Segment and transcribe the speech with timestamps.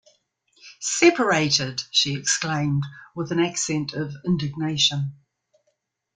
[0.79, 2.81] 'Separated!’ she exclaimed,
[3.15, 5.13] with an accent of indignation.